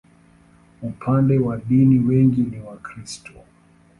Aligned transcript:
Upande 0.81 1.39
wa 1.39 1.57
dini, 1.57 1.99
wengi 1.99 2.41
ni 2.41 2.59
Wakristo. 2.61 3.31